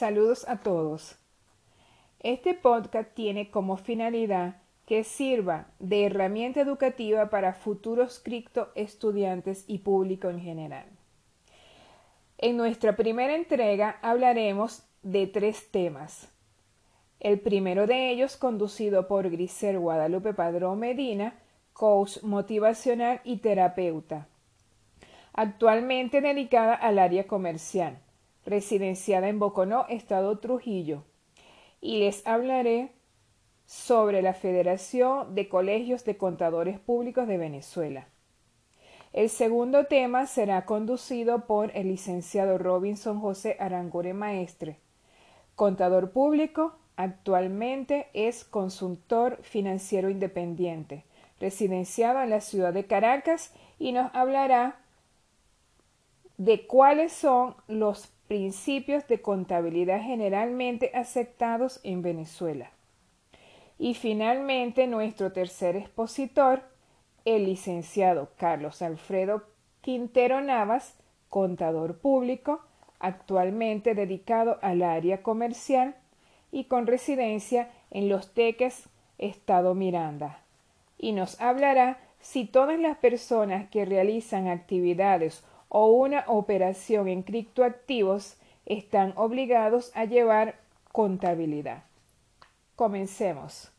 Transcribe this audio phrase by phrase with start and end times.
[0.00, 1.18] Saludos a todos.
[2.20, 9.80] Este podcast tiene como finalidad que sirva de herramienta educativa para futuros cripto estudiantes y
[9.80, 10.86] público en general.
[12.38, 16.32] En nuestra primera entrega hablaremos de tres temas.
[17.18, 21.34] El primero de ellos conducido por Grisel Guadalupe Padrón Medina,
[21.74, 24.28] coach motivacional y terapeuta,
[25.34, 27.98] actualmente dedicada al área comercial
[28.44, 31.04] residenciada en Boconó, Estado Trujillo,
[31.80, 32.92] y les hablaré
[33.66, 38.08] sobre la Federación de Colegios de Contadores Públicos de Venezuela.
[39.12, 44.78] El segundo tema será conducido por el licenciado Robinson José Arangure Maestre,
[45.56, 51.04] contador público, actualmente es consultor financiero independiente,
[51.40, 54.80] residenciado en la ciudad de Caracas y nos hablará
[56.36, 62.70] de cuáles son los principios de contabilidad generalmente aceptados en Venezuela.
[63.76, 66.62] Y finalmente nuestro tercer expositor,
[67.24, 69.42] el licenciado Carlos Alfredo
[69.80, 70.96] Quintero Navas,
[71.28, 72.60] contador público,
[73.00, 75.96] actualmente dedicado al área comercial
[76.52, 80.38] y con residencia en Los Teques, Estado Miranda.
[80.98, 88.36] Y nos hablará si todas las personas que realizan actividades o una operación en criptoactivos
[88.66, 90.56] están obligados a llevar
[90.92, 91.84] contabilidad.
[92.76, 93.70] Comencemos.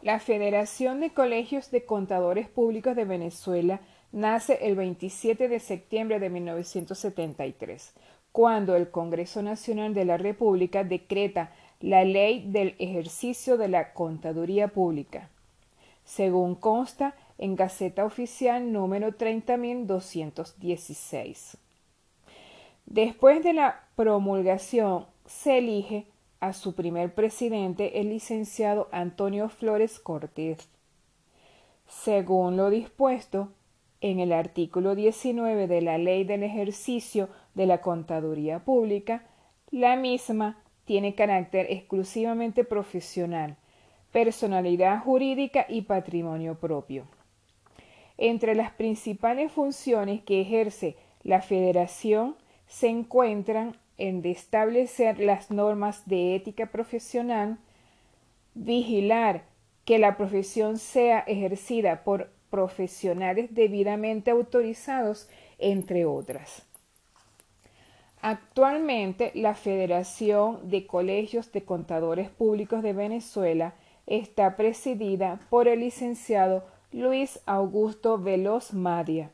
[0.00, 3.80] La Federación de Colegios de Contadores Públicos de Venezuela
[4.12, 7.92] nace el 27 de septiembre de 1973,
[8.30, 14.68] cuando el Congreso Nacional de la República decreta la Ley del Ejercicio de la Contaduría
[14.68, 15.30] Pública.
[16.04, 21.56] Según consta en Gaceta Oficial número 30.216.
[22.86, 26.06] Después de la promulgación se elige
[26.40, 30.68] a su primer presidente el licenciado Antonio Flores Cortés.
[31.88, 33.48] Según lo dispuesto
[34.00, 39.24] en el artículo 19 de la Ley del Ejercicio de la Contaduría Pública,
[39.70, 43.56] la misma tiene carácter exclusivamente profesional,
[44.12, 47.06] personalidad jurídica y patrimonio propio.
[48.16, 52.36] Entre las principales funciones que ejerce la Federación
[52.66, 57.58] se encuentran en establecer las normas de ética profesional,
[58.54, 59.44] vigilar
[59.84, 66.66] que la profesión sea ejercida por profesionales debidamente autorizados, entre otras.
[68.20, 73.74] Actualmente, la Federación de Colegios de Contadores Públicos de Venezuela
[74.06, 76.64] está presidida por el licenciado
[76.94, 79.32] Luis Augusto Veloz Madia,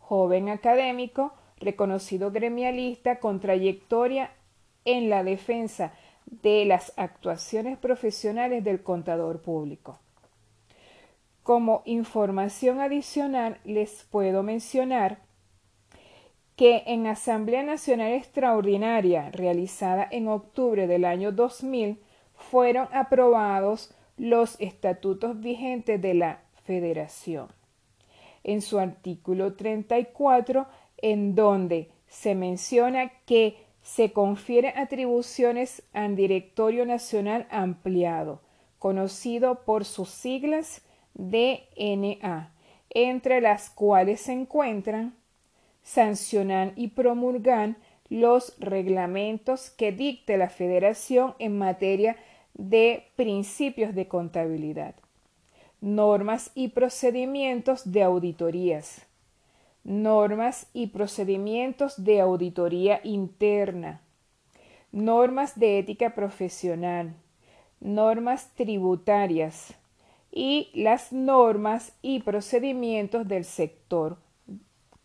[0.00, 4.32] joven académico, reconocido gremialista con trayectoria
[4.84, 5.92] en la defensa
[6.26, 10.00] de las actuaciones profesionales del contador público.
[11.44, 15.20] Como información adicional les puedo mencionar
[16.56, 22.00] que en Asamblea Nacional Extraordinaria realizada en octubre del año 2000
[22.34, 27.48] fueron aprobados los estatutos vigentes de la Federación.
[28.44, 30.66] En su artículo 34,
[30.98, 38.40] en donde se menciona que se confiere atribuciones al Directorio Nacional Ampliado,
[38.78, 40.82] conocido por sus siglas
[41.14, 42.52] DNA,
[42.90, 45.14] entre las cuales se encuentran
[45.82, 47.76] sancionan y promulgan
[48.08, 52.16] los reglamentos que dicte la Federación en materia
[52.54, 54.96] de principios de contabilidad
[55.80, 59.06] normas y procedimientos de auditorías,
[59.84, 64.00] normas y procedimientos de auditoría interna,
[64.92, 67.14] normas de ética profesional,
[67.80, 69.74] normas tributarias.
[70.38, 74.18] Y las normas y procedimientos del sector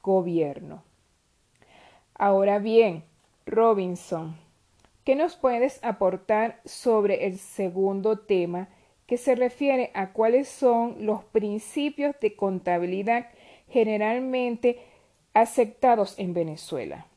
[0.02, 0.84] gobierno.
[2.16, 3.06] Ahora bien,
[3.46, 4.36] Robinson,
[5.06, 8.68] ¿qué nos puedes aportar sobre el segundo tema
[9.11, 13.28] que se refiere a cuáles son los principios de contabilidad
[13.67, 14.79] generalmente
[15.34, 17.08] aceptados en Venezuela.